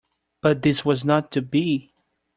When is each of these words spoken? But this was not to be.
But 0.41 0.63
this 0.63 0.83
was 0.83 1.05
not 1.05 1.31
to 1.33 1.43
be. 1.43 1.93